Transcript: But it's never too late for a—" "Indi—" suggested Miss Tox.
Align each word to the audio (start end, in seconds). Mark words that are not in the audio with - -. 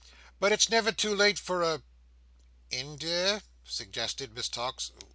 But 0.39 0.51
it's 0.51 0.67
never 0.67 0.91
too 0.91 1.15
late 1.15 1.37
for 1.37 1.61
a—" 1.61 1.83
"Indi—" 2.71 3.41
suggested 3.65 4.33
Miss 4.33 4.49
Tox. 4.49 4.89